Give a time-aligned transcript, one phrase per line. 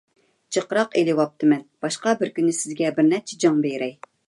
[0.55, 3.97] جىقراق ئېلىۋالماپتىمەن، باشقا بىر كۈنى سىزگە بىر نەچچە جىڭ بېرەي.